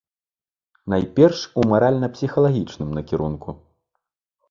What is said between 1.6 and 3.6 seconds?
маральна-псіхалагічным накірунку.